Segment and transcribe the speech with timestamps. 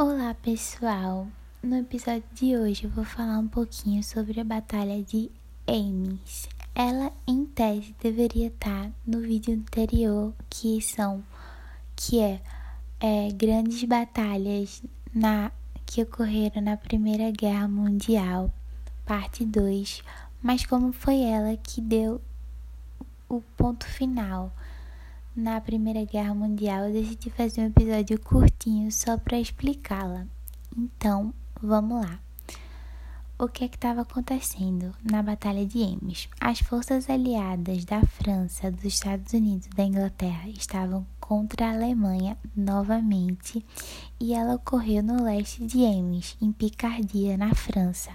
[0.00, 1.26] Olá pessoal!
[1.60, 5.28] No episódio de hoje eu vou falar um pouquinho sobre a Batalha de
[5.66, 6.48] Ames.
[6.72, 11.24] Ela, em tese, deveria estar no vídeo anterior, que são
[11.96, 12.40] que é,
[13.00, 15.50] é grandes batalhas na
[15.84, 18.54] que ocorreram na Primeira Guerra Mundial,
[19.04, 20.04] parte 2,
[20.40, 22.20] mas como foi ela que deu
[23.28, 24.52] o ponto final
[25.38, 30.26] na Primeira Guerra Mundial, eu decidi fazer um episódio curtinho só para explicá-la.
[30.76, 31.32] Então,
[31.62, 32.18] vamos lá.
[33.38, 36.28] O que é que estava acontecendo na Batalha de Ames?
[36.40, 42.36] As forças aliadas da França, dos Estados Unidos e da Inglaterra estavam contra a Alemanha
[42.56, 43.64] novamente
[44.18, 48.10] e ela ocorreu no leste de Ames, em Picardia, na França.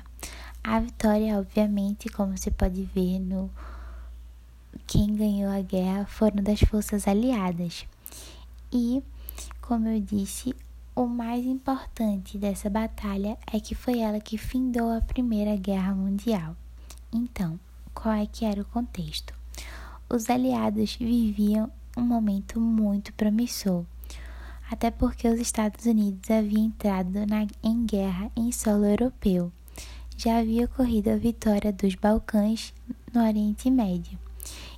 [0.61, 3.49] A vitória, obviamente, como você pode ver no
[4.85, 7.85] quem ganhou a guerra foram das forças aliadas.
[8.71, 9.01] E,
[9.61, 10.53] como eu disse,
[10.95, 16.55] o mais importante dessa batalha é que foi ela que findou a Primeira Guerra Mundial.
[17.11, 17.59] Então,
[17.93, 19.33] qual é que era o contexto?
[20.09, 23.85] Os aliados viviam um momento muito promissor,
[24.69, 29.51] até porque os Estados Unidos haviam entrado na, em guerra em solo europeu.
[30.17, 32.73] Já havia ocorrido a vitória dos Balcãs
[33.11, 34.22] no Oriente Médio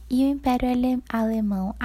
[0.09, 0.69] e o Império
[1.09, 1.75] Alemão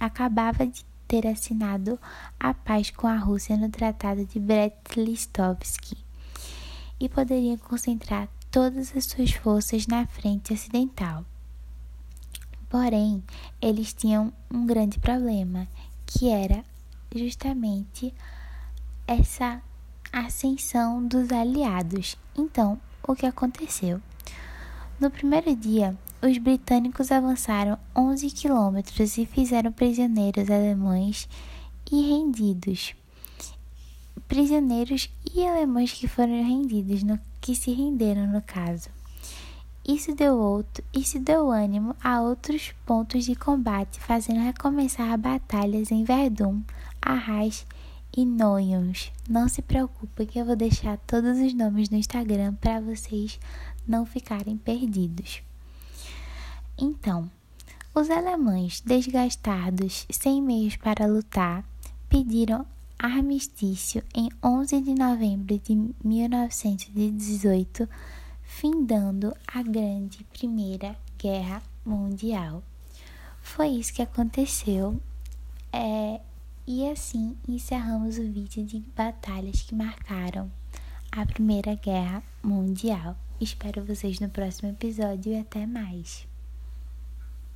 [0.00, 1.98] acabava de ter assinado
[2.38, 5.96] a paz com a Rússia no Tratado de Brest-Litovsk
[6.98, 11.24] e poderiam concentrar todas as suas forças na frente ocidental.
[12.68, 13.22] Porém,
[13.60, 15.68] eles tinham um grande problema,
[16.06, 16.64] que era
[17.14, 18.12] justamente
[19.06, 19.60] essa
[20.12, 22.16] ascensão dos aliados.
[22.36, 24.00] Então, o que aconteceu?
[24.98, 31.28] No primeiro dia, os britânicos avançaram 11 quilômetros e fizeram prisioneiros alemães
[31.92, 32.94] e rendidos.
[34.26, 38.88] Prisioneiros e alemães que foram rendidos, no, que se renderam no caso.
[39.86, 46.04] Isso deu outro, isso deu ânimo a outros pontos de combate, fazendo recomeçar batalhas em
[46.04, 46.62] Verdun,
[47.02, 47.66] Arras
[48.16, 49.12] e Noyons.
[49.28, 53.38] Não se preocupe que eu vou deixar todos os nomes no Instagram para vocês
[53.86, 55.42] não ficarem perdidos.
[56.76, 57.30] Então,
[57.94, 61.64] os alemães, desgastados, sem meios para lutar,
[62.08, 62.66] pediram
[62.98, 67.88] armistício em 11 de novembro de 1918,
[68.42, 72.62] findando a Grande Primeira Guerra Mundial.
[73.40, 75.00] Foi isso que aconteceu.
[75.72, 76.20] É,
[76.66, 80.50] e assim encerramos o vídeo de batalhas que marcaram
[81.12, 83.16] a Primeira Guerra Mundial.
[83.40, 86.26] Espero vocês no próximo episódio e até mais.